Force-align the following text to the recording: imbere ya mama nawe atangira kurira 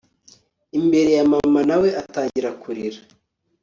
imbere 0.79 1.11
ya 1.17 1.25
mama 1.31 1.59
nawe 1.69 1.89
atangira 2.01 2.49
kurira 2.61 2.99